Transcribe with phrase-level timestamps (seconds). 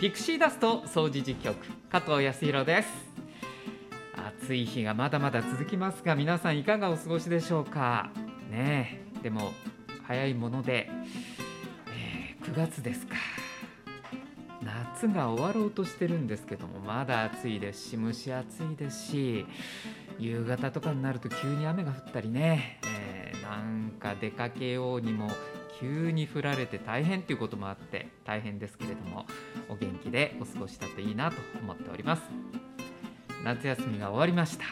[0.00, 1.54] ピクシーダスト掃除実局
[1.90, 2.88] 加藤康弘です。
[4.42, 8.10] 暑い日がまだまだ続きますが皆さんいかがお過ごしでしょうか？
[8.50, 9.52] ねでも
[10.04, 10.88] 早いもので、
[11.94, 13.16] えー9月ですか。
[14.62, 19.44] 夏が終わろうとしてるんですけどもまだ暑いですし蒸し暑いですし
[20.18, 25.28] 夕方とかになると急に雨が降ったりね、えーなんか出かけようにも
[25.80, 29.24] 急に降られて大変ということもあって大変ですけれども
[29.68, 32.22] お元気でお過ごしだといいなと思っております。
[33.42, 34.64] 夏休みが終わりました。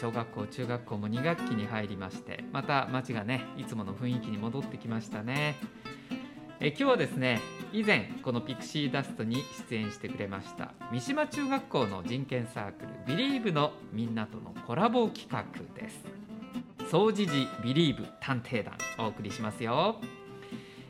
[0.00, 5.56] 小学校中学校も2学期に入りましてまた街がねいつもの雰囲気に戻ってきましたね。
[6.58, 7.40] え今日はですね
[7.72, 15.44] 以前このピクシーダストに出演してくれました三島中学校の人権サークルビリーブのみんなとのコラボ企画
[15.80, 16.04] です。
[16.90, 20.00] 掃除時ビリーブ探偵団お送りしますよ。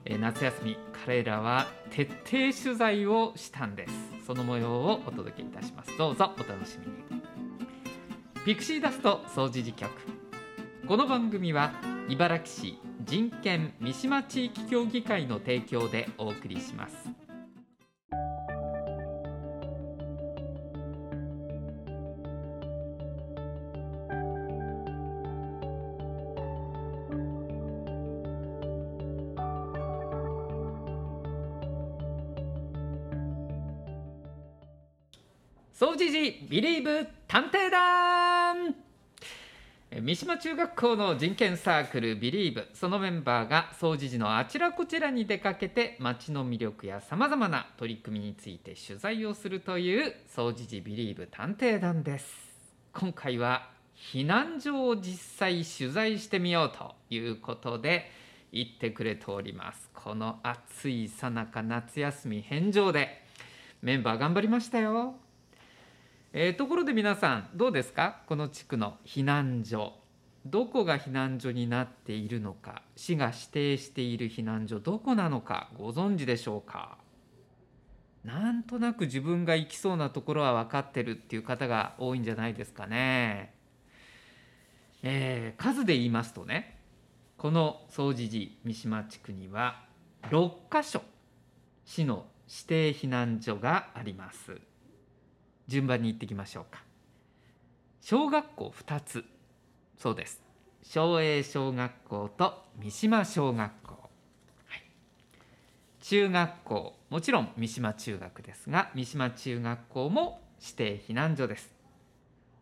[0.04, 3.92] 夏休み彼らは徹底取材をしたんです。
[4.26, 5.96] その模様をお届けいたします。
[5.96, 7.22] どうぞお楽しみに。
[8.44, 9.90] ピクシーダスト掃除時局。
[10.88, 11.72] この番組は
[12.08, 17.11] 茨城市人権三島地域協議会の提供でお送りします。
[35.82, 38.72] 掃除時ビリーブ探偵団。
[39.90, 42.68] え三島中学校の人権サークルビリーブ。
[42.72, 52.32] そのメンバーが掃除時のあちらこちらに出かけて街の魅力やさまざまな取り組みについて取材をするという掃除時ビリーブ探偵団です。
[52.92, 58.08] 今回は避難所を実際取材してみようということで
[58.52, 59.90] 行ってくれております。
[59.92, 63.20] この暑いさなか夏休み返上で
[63.82, 65.16] メンバー頑張りましたよ。
[66.34, 68.22] えーところで皆さんどうですか？
[68.26, 69.92] この地区の避難所。
[70.46, 72.80] どこが避難所になっているのか？
[72.96, 75.68] 市が指定している避難所どこなのか？
[75.76, 76.96] ご存知でしょうか？
[78.24, 83.52] なんとなく自分が行きそうなところは分かってるっていう方が多いんじゃないですかね。
[85.02, 86.78] えー数で言いますとね
[87.36, 89.84] この総持寺三島地区には
[90.30, 91.02] 6カ所
[91.84, 94.58] 市の指定避難所があります。
[95.68, 96.82] 順番に言っていきましょうか。
[98.00, 99.24] 小学校2つ。
[99.96, 100.42] そうです。
[100.82, 103.92] 昭栄小学校と三島小学校、
[104.66, 104.82] はい、
[106.00, 111.72] 中学校もちろん三島中学ですが三島中学校も指定避難所です。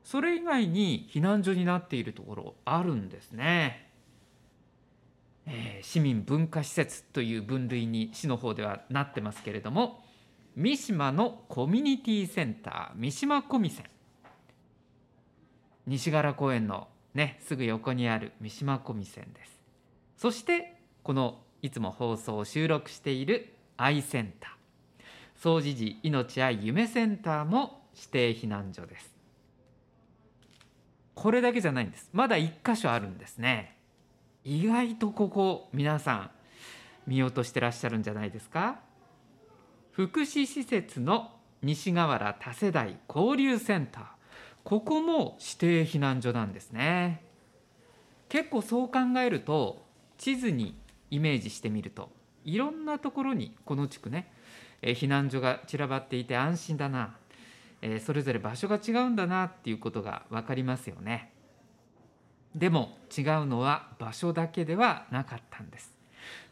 [0.04, 3.90] それ以外に避難所になっているところあるんですね、
[5.46, 10.04] えー市民文化施設という分類に市の方ではなってますけれども
[10.60, 13.86] 三島のコミュニティセンター三島コミセン
[15.86, 19.58] 西柄公園のねすぐ横にある三島コミセンです。
[20.18, 25.42] そしてこのいつも放送を収録している愛センター。
[25.42, 29.14] 掃除時命愛夢センターも指定避難所です。
[31.14, 32.10] これだけじゃないんです。
[32.12, 33.78] まだ1箇所あるんですね。
[34.44, 36.30] 意外とここ皆さん
[37.06, 38.89] 見落としてらっしゃるんじゃないですか？
[40.06, 41.30] 福祉施設の
[41.60, 44.04] 西河原多世代交流センター。
[44.64, 47.22] ここも指定避難所なんですね。
[48.30, 49.84] 結構そう考えると
[50.16, 50.74] 地図に
[51.10, 52.08] イメージしてみると
[52.46, 54.32] いろんなところにこの地区ね
[54.80, 57.16] え避難所が散らばっていて安心だな、
[57.82, 61.30] えそれぞれ場所が違うんだなっていうことが分かりますよね。
[62.54, 65.92] でも違うのは場所だけではなかったんです。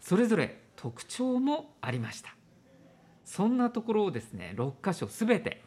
[0.02, 2.37] それぞれ特徴もありました。
[3.28, 5.60] そんなところをですね6箇所すべて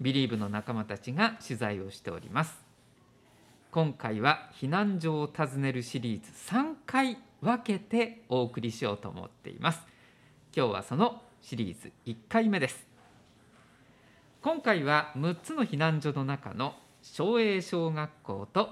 [0.00, 2.56] ビリーブの仲間たちが取材をしております。
[3.72, 9.80] 今回は避難所を訪ねるシリーズ3回分けてお送りしようと思っています。
[10.56, 12.86] 今日はそのシリーズ1回目です。
[14.40, 18.70] 今回は6つの避難所の中の昭栄小学校と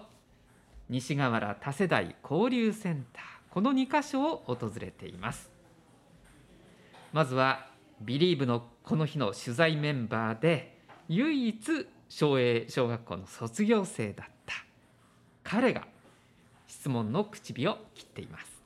[0.89, 5.51] 西河原多世代交流センターこの2箇所を訪れています。
[7.13, 10.79] まずはビリーブのこの日の取材メンバーで
[11.09, 14.55] 唯一昭栄小学校の卒業生だった。
[15.43, 15.87] 彼が
[16.67, 18.57] 質問の口火を切っています。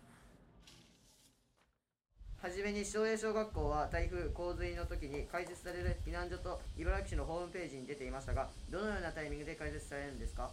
[2.43, 10.51] はじめに昭栄小学校は台風洪水の時に開設される避難所と茨城市のホームページに出ていましたがどのようなタイミングで開設されるんですか？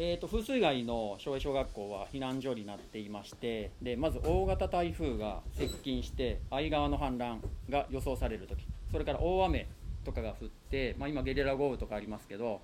[0.00, 9.66] えー、と風水害の昭和小学校は避難所になっていましてでまず大型台風が接近して相川の氾濫が予想される時それから大雨
[10.04, 12.60] とかが降って、まあ、今ゲリラ豪雨とかありますけど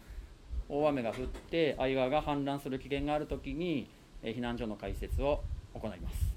[0.69, 3.91] 大雨が降って相川が氾濫する危険があるときに、
[4.23, 5.43] えー避難所の開設を
[5.75, 6.35] 行います。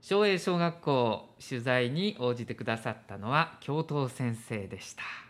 [0.00, 5.29] 昭栄小学校取材に応じてくださったのは教頭先生でした。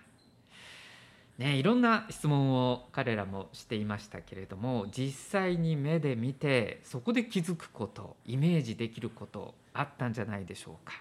[1.41, 5.11] ね、いろんな質問を彼らもしていましたけれども実
[5.41, 10.93] 際に目で見てそこで気づくことイメージできることあったんじゃないでしょうか。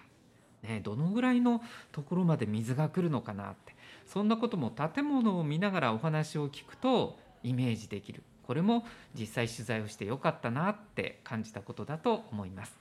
[0.62, 3.74] ね、どのぐらいのところまで水が来るのかなって
[4.06, 12.74] そんなことも建物を見ながらお話を聞くとイメージできるこれも実際取材をしてよかったなって感じたことだと思います。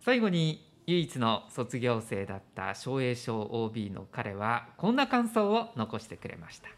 [0.00, 6.68] 最後に唯一の卒業生だった昭栄賞 OB の彼はこんな感想を残してくれました。
[6.68, 6.72] え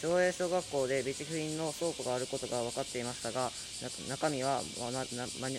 [0.00, 3.50] 昭栄小学校で備蓄品の倉庫があることが分かっていましたが
[4.08, 4.60] 中身は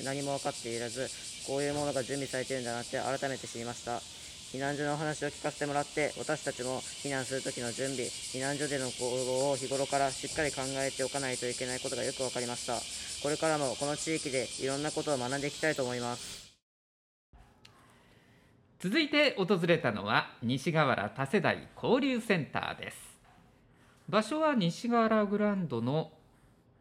[0.05, 1.09] 何も分かっていらず
[1.45, 4.01] こういうものが準備されているんだなって改めて知りました。
[4.51, 12.74] 避難所のお話を聞かせてもらって私たちも避難する時の準備避難所での行動を日頃からしっかり考えておかないといけないことがよく分かりました。
[13.24, 16.51] これからもこの地域でいろんなことを学んでいきたいと思います。
[18.81, 22.98] 続いて訪れたのは西河原多世代交流センターです。
[24.09, 26.12] 場所は西河原グランドの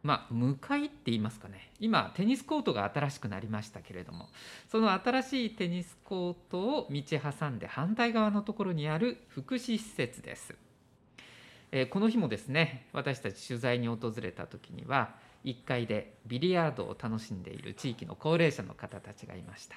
[0.02, 1.70] まあ、向かいって言いますかね。
[1.78, 4.28] 今テニスコートが新しくなりましたけれども
[4.70, 7.02] その新しいテニスコートを道
[7.38, 10.54] 挟んで反対側のところにある福祉施設です、
[11.72, 15.14] えーこの日もですね私たち取材に訪れた時には
[15.44, 19.76] 1階でビリヤードを楽しんでいる地域の高齢者の方たちがいました。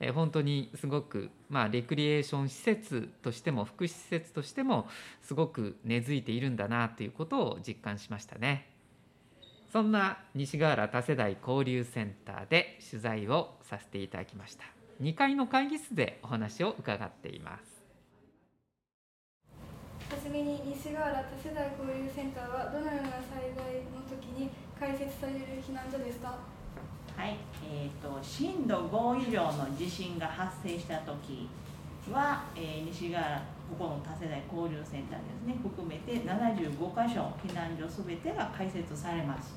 [0.00, 4.88] えー本当にすごく、まあ、レクリエーション施設としても福祉施設としても
[5.22, 8.73] すごく根付いているんだなということを実感しましたね。
[9.74, 14.62] そんな西河原多世代交流センターで取材をさせていただきました。
[15.02, 17.82] 2階の会議室でお話を伺っています。
[20.14, 26.38] はじめに西河原多世代交流センターはどのような災害の時に開設される避難所ですか？
[27.16, 27.36] はい、
[27.68, 31.48] えー、と震度5以上の地震が発生した時
[32.12, 39.54] は、えー西側ここの多世代交流センターですね含めて75箇所避難所すべてが開設されます。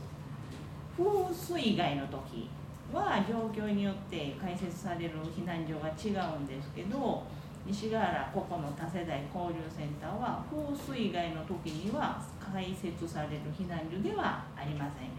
[0.98, 2.50] 風水害の時
[2.92, 7.24] は状況によって開設される避難所が違うんですけど
[7.68, 12.20] 西側原ここの多世代交流センターは風水害の時には
[12.54, 15.10] 開設される避難所ではありません。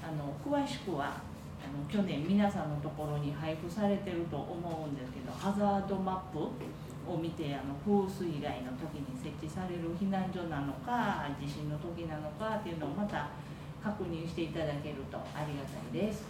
[0.00, 6.48] あの詳しくはあの去年皆さんのところに配布されてると思うんですけどハザードマップ
[7.08, 13.28] を見てあの風水害の時に設置される避難所なのか地震の時なのかっていうのをまた
[13.82, 16.24] 確認していただけるとありがたいです。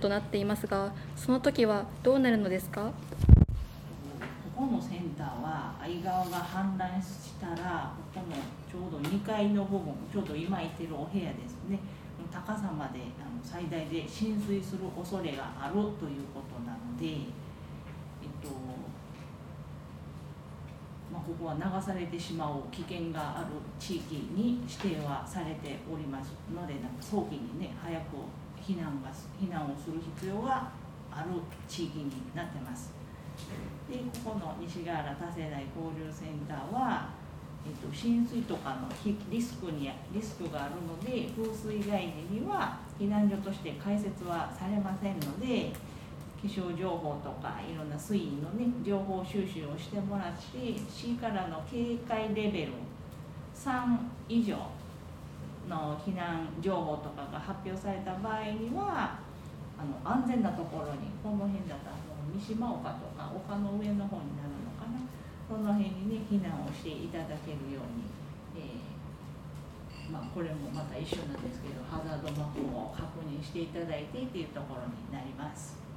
[0.00, 2.90] となっていますがその時はどうなるのですか？
[4.56, 8.34] ここのセンターは相川が氾濫したらここの
[8.68, 11.78] ちょうど2階の部分ちょうど今いてるお部屋ですね
[12.32, 15.90] 高さまであの最大で浸水する恐れがあるという
[16.34, 17.18] ことなので、えっ
[18.42, 18.48] と
[21.12, 28.16] まあ、ここは流されてしまう危険がある地域に指定はされておりますのでなんか早期にね早く
[28.56, 30.72] 避難が避難をする必要が
[31.12, 31.28] ある
[31.68, 32.94] 地域になってます。
[33.90, 37.10] でここの西河原多世代交流センターは、
[37.64, 38.88] えっと、浸水とかの
[39.30, 45.72] リスクにリスクがあるので風水害時には避難所として開設はされませんので
[46.40, 52.72] 気象情報とかいろんな水位のね情報収集をしてもらって市からの警戒レベル
[53.54, 54.56] 3以上
[55.68, 59.18] の避難情報とかが発表された場合には
[59.78, 65.02] あの安全なところにこの辺だったらもう三島丘とか丘の上の方になるのかな
[65.50, 68.06] その辺にね避難をしていただけるように、
[68.54, 75.87] えーまあ、これもまた一緒なんですけどハザードマップを確認していただいてっていうところになります。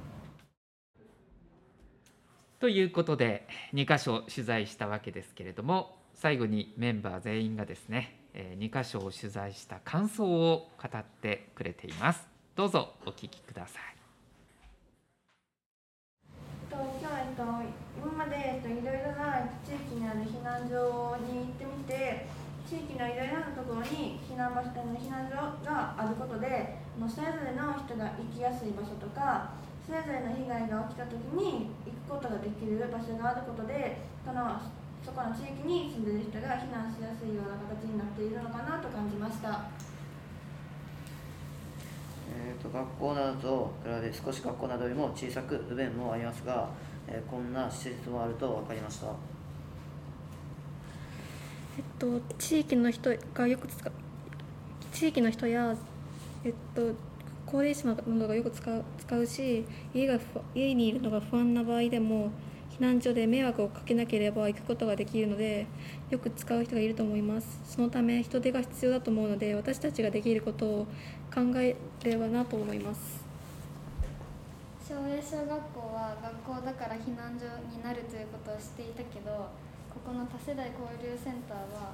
[2.62, 12.24] ということで2箇所取材したわけですけれども最後にメンバー全員がですね2箇所を取材した感想を語ってくれています。
[12.54, 13.96] どうぞお聞きください。
[16.70, 16.86] 今日、
[17.18, 17.42] えっと、
[17.98, 22.28] 今まで、えっと、いろいろな地域にある避難所に行ってみて
[22.70, 25.34] 地域のいろいろなところに避難場所の避難所
[25.66, 26.78] があることで
[27.12, 29.50] それぞれの人が行きやすい場所とか
[29.86, 34.60] それぞれの被害が起きた時に行くことができる場所があることでその
[35.04, 39.66] そこの地域に住んでいる人が避難しやすいような形になっているのかなと感じました。
[42.34, 46.68] えー、と学校などと比べ少し学校などよりも小さく不便もありますが、
[47.06, 49.08] えーこんな施設もあると分かりました
[51.76, 53.92] えっと、地域の人がよく使う
[54.92, 55.74] 地域の人や、
[56.44, 56.92] えっと、
[57.52, 60.18] 高齢者などがよく使う使うし家が
[60.54, 62.30] 家にいるのが不安な場合でも
[62.70, 65.66] 避難所で迷惑をかけなければ行くことができるので
[66.08, 67.60] よく使う人がいると思います。
[67.66, 70.86] そのため人手が必要だと思うので私たちができることを
[71.28, 73.22] 考えればなと思います。
[74.88, 79.30] 昭栄小学校は学校だから避難所になるということを知っていたけど
[79.92, 81.92] ここの多世代交流センターは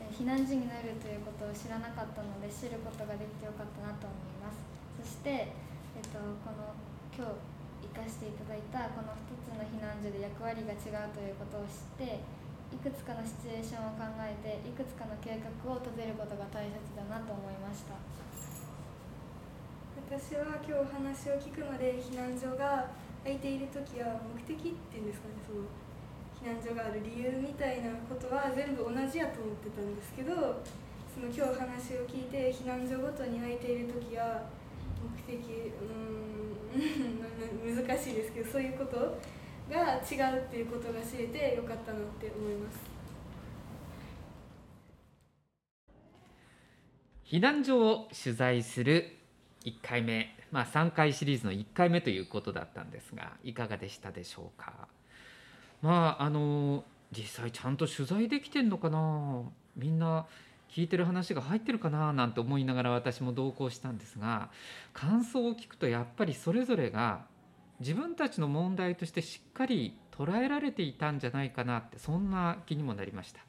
[0.00, 4.73] え避難所になるということを知らなかったので知ることができてよかったなと思います。
[5.04, 5.52] して、
[5.94, 6.72] えっと、この
[7.12, 12.24] 今日生かしていただいたこの2つの避難所で役割が違うということを知って
[12.72, 17.94] いくつかのシチュエーションを考えていくつかの計画を立てることが大切だなと思いました。
[20.04, 22.90] 私は今日お話を聞くので避難所が
[23.24, 24.60] 空いている時は目的っ
[24.92, 25.64] ていうんですかねその
[26.36, 30.60] 避難所がある理由みたいなことは全部同じやと思ってたんですけど
[31.08, 34.44] その今日お話を聞いて避難所ごとに空いている時や
[35.04, 35.72] 目的
[37.66, 39.20] うん難しいですけどそういうこと
[39.70, 42.78] が違うっていうことが知れてよかったなって思います。
[47.24, 49.16] 避難所を取材する
[49.64, 54.88] 1回目、まあ、3回シリーズの1回目ということだったんですがいかがでしたでしょうか？
[55.82, 59.42] まああの実際ちゃんと取材できてんのかな？
[59.76, 60.26] みんな
[60.74, 64.50] 聞いてる話が入ってるかななんて思いながら私も同行したんですが
[64.92, 67.26] 感想を聞くとやっぱりそれぞれが
[67.78, 73.40] 自分たちの問題としてしっかり捉えられていたんじゃないかなってそんな気にもなりました。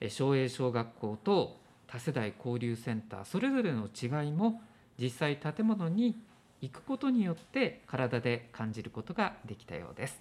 [0.00, 1.56] え昭栄小学校と
[1.86, 4.60] 多世代交流センターそれぞれの違いも
[5.00, 6.20] 実際建物に
[6.60, 10.20] 行くことによって体で感じることができたようです。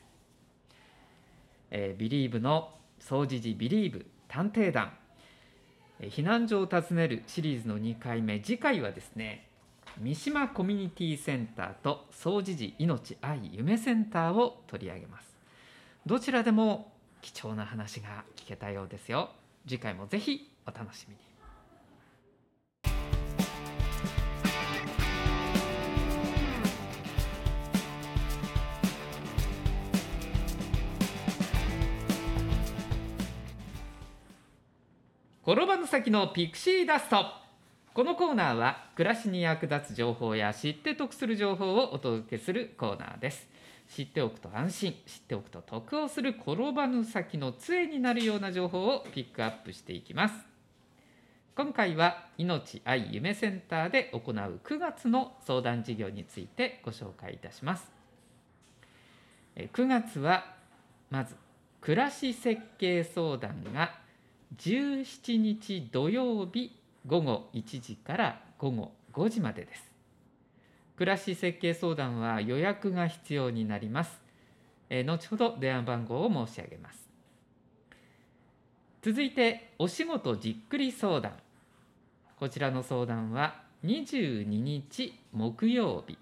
[1.70, 4.94] えー、ビリーブの総持寺ビリーブ探偵団
[6.02, 8.40] 避難所を訪ねるシリーズの2回目。
[8.40, 9.48] 次回はですね
[10.00, 15.28] 三島コミュニティセンターと総持寺命愛夢センターを取り上げます。
[16.06, 19.32] どちらでも貴重な話が聞けたようですよ。
[19.68, 21.27] 次回もぜひお楽しみに。
[35.50, 37.26] 転ばぬ先のピクシーダスト。
[37.94, 43.48] このコーナーは暮らしに役立つ情報や知って得する情報をお届けするコーナーです。
[43.88, 50.36] 知っておくと安心知っておくと得をする転ばぬ先の杖になるような情報をピックアップしていきます。
[51.56, 57.90] 今回は命愛夢センターで行う9月の相談事業についてご紹介いたします。
[59.56, 60.56] え9月は
[61.10, 61.38] まず
[61.80, 64.06] 暮らし設計相談が
[64.56, 69.84] 17日土曜日午後1時から午後5時までです。
[70.96, 74.22] 暮らし設計相談は予約が必要になります。
[74.90, 77.08] えー後ほど電話番号を申し上げます。
[79.02, 81.34] 続いて、お仕事じっくり相談。
[82.40, 86.18] こちらの相談は22日木曜日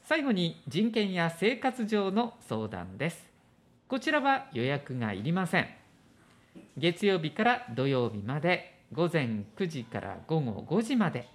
[0.05, 3.31] 最後に人権や生活上の相談です。
[3.89, 5.69] こちらは予約がいりません。
[6.77, 11.29] 月曜日から土曜日まで午前9時から午後5時まで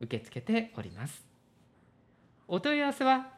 [0.00, 1.24] 受け付けております。
[2.46, 3.28] お問い合わせは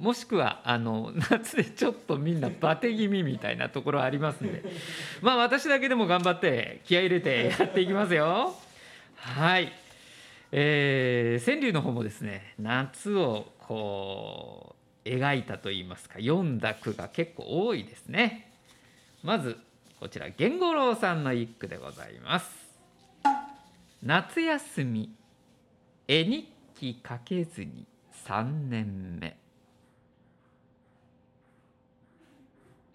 [0.00, 4.64] もしくはあの夏でちょっとみんなバテ気味みたいなところありますんで。
[5.20, 8.56] まあ私だけでも頑張って気合い入れてやっていきますよ。
[9.14, 9.72] はい。
[10.50, 18.52] えー川柳の方もですね夏をこう描いたといいますか読んだ句が結構多いですね。
[19.22, 19.58] まず
[20.00, 22.50] こちら源五郎さんの一句でございます。
[24.02, 25.14] 夏休み
[26.08, 27.86] 絵日記書けずに
[28.26, 29.36] 3年目。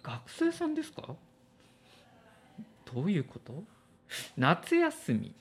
[0.04, 1.04] 学生さんですか？
[2.94, 3.64] どういうこと？
[4.38, 5.34] 夏休み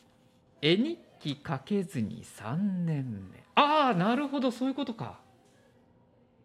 [0.60, 3.42] 絵日記書けずに3年目。
[3.54, 5.18] ああなるほどそういうことか。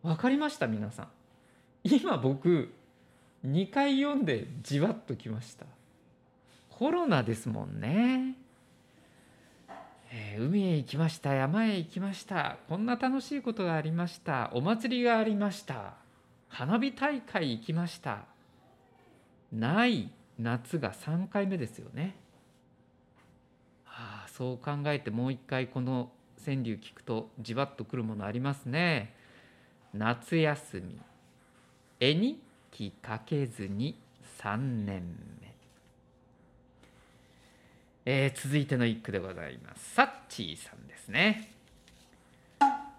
[0.03, 1.07] わかりました皆さん。
[1.83, 2.73] 今僕
[3.45, 5.65] 2回読んでじわっときました。
[6.69, 8.35] コロナですもんね、
[10.11, 12.57] えー海へ行きました山へ行きました。
[12.67, 14.49] こんな楽しいことがありました。
[14.53, 15.93] お祭りがありました。
[16.49, 18.25] 花火大会行きました。
[19.51, 22.15] ない夏が3回目ですよね。
[23.85, 26.09] ああそう考えてもう一回この
[26.43, 29.13] 川柳聞くとじわっとくるものありますね。
[29.93, 30.99] 夏休み。
[31.99, 32.39] 絵日
[32.71, 33.95] 記書けずに
[34.39, 35.03] 3年
[35.41, 35.53] 目、
[38.05, 39.93] えー続いての一句でございます。
[39.93, 41.51] サッチーさんですね。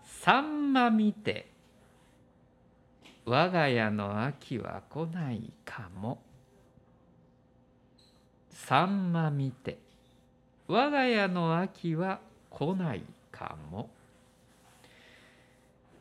[0.04, 1.48] さんま見て
[3.24, 6.20] 我が家の秋は来ないかも。
[8.50, 9.78] さんま見て
[10.68, 12.20] 我が家の秋は
[12.50, 13.90] 来ないかも。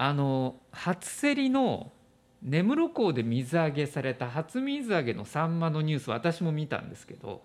[0.04, 1.92] あの初競りの
[2.42, 7.44] 根室港で水揚げされた初水揚げのサンマのニュース私も見たんですけど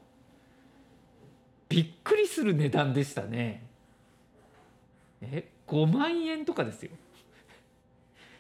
[1.69, 3.63] びっくりする値段でしたね。
[5.21, 6.93] え5万円とかですよ。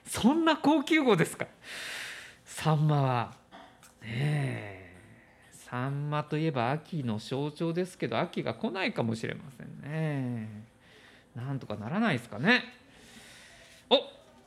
[0.07, 1.47] そんな高級魚ですか？
[2.47, 3.35] サンマは。
[4.01, 4.97] ねえ。
[5.53, 10.65] サンマといえば秋の象徴ですけど秋が来ないかもしれませんね。
[11.35, 12.63] なんとかならないですかね。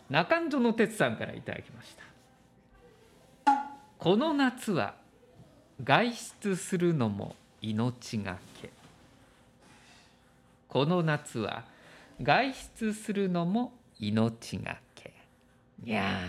[0.09, 3.53] 中んの哲さんからいただきました。
[3.97, 4.95] この夏は
[5.83, 8.69] 外出するのも命がけ。
[10.67, 11.63] この夏は
[12.21, 15.13] 外出するのも命がけ。
[15.83, 16.21] いや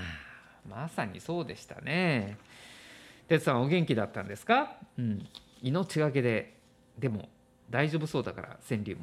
[0.66, 2.36] ーまさにそうでしたね。
[3.28, 4.76] 哲さんお元気だったんですか？
[4.98, 5.26] うん。
[5.62, 6.54] 命がけで
[6.98, 7.28] でも
[7.70, 9.02] 大丈夫そうだから川柳も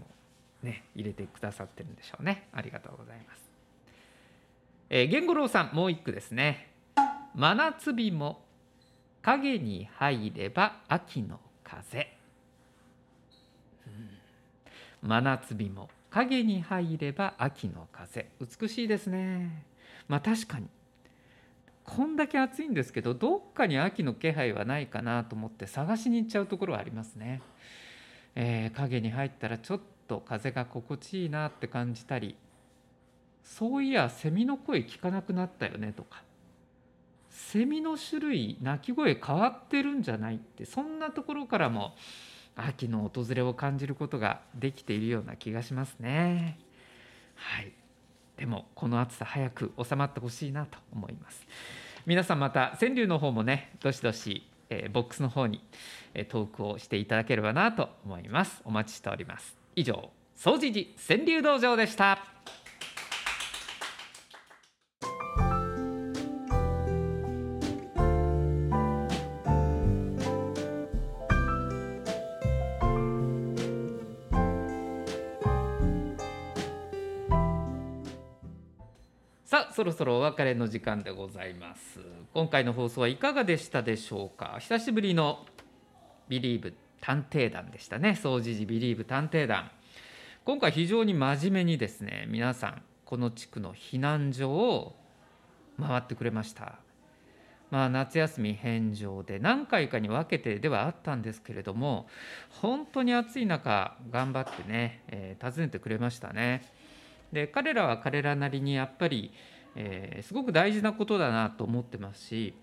[0.61, 2.47] ね入れてくださってるんでしょうね。
[2.53, 3.46] ありがとうございます。
[4.89, 6.71] えー、源五郎さんもう一句ですね
[7.35, 8.43] 真夏日も
[9.21, 12.07] 影に入れば秋の風、
[13.85, 19.65] うん真夏日も影に入れば秋の風美しいですね。
[20.07, 20.67] まあ確かに
[21.83, 27.41] こんだけ暑いんですけどどっかに秋の気配はないかなと思って探しに行っちゃうところはありますね、
[28.35, 32.35] えー影に入ったらちょっと風が心地いいなって感じたり
[33.55, 36.21] そういやセミの声聞かなくなったよねとか。
[37.29, 41.95] セミの種類鳴き声変わってるんじゃないってそんなところからも
[42.55, 46.59] 秋の訪れを感じることができているような気がしますね。
[47.35, 47.71] はい。
[48.37, 51.47] でもこの暑さ早く収まってほしいなと思います。
[52.05, 55.63] 皆さんまた川柳の方もねどしどし、えーボックスの方に、
[56.13, 58.61] えートークをしていただければなと思います。
[58.65, 59.55] お待ちしております。
[59.75, 62.19] 以上総持寺川柳道場でした。
[79.77, 81.99] そろそろお別れの時間でございます。
[82.33, 84.57] 今回の放送はいかがでしたでしょうか？
[84.59, 85.45] 久しぶりの
[86.27, 88.15] ビリーブ探偵団でしたね。
[88.15, 89.69] 総持寺ビリーブ探偵団。
[90.45, 94.95] 今回非常に真面目にですね皆さんこの地区の避難所を
[95.79, 96.79] 回ってくれました。
[97.69, 102.07] まあ夏休み返上で何回かに分けてではあったんですけれども
[102.49, 106.63] 本当に暑い中頑張ってね、えー訪ねてくれましたね。
[107.31, 109.33] で彼らは彼らなりにやっぱり、
[109.77, 112.53] えーすごく大事なことだなと思ってますし、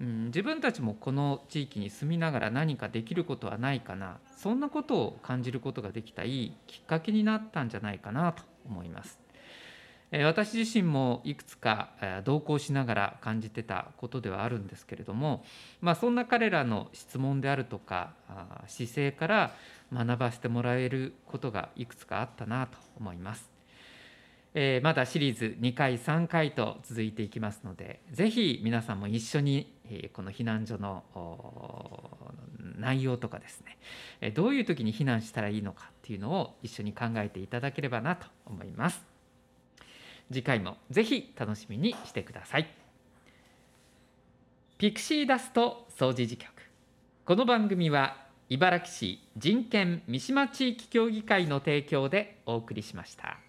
[0.00, 9.24] うん、自分たちもこの地域に住みながら何かできることはないかなそんなことを感じることができたいいきっかけになったんじゃないかなと思います。
[10.10, 15.44] え私自身もいくつかえ同行しながら感じてたことではあるんですけれども、
[15.80, 18.12] まあ、そんな彼らの質問であるとか
[18.68, 19.54] 姿勢から
[19.92, 23.53] 学ばせてもらえることがいくつかあったなと思います。
[24.54, 31.02] えーまだシリーズ2回3回と続いていきますのでぜひ皆さんも一緒に、えーこの避難所の
[32.78, 33.78] 内容とかですね
[34.20, 39.04] えーどういう時に避難したらいいのかっていうのを一緒に考えていただければなと思います。
[40.32, 42.68] 次回もぜひ楽しみにしてください。
[44.78, 46.50] ピクシーダスト掃除時局。
[47.24, 53.43] この番組は茨城市人権三島地域協議会の提供でお送りしました。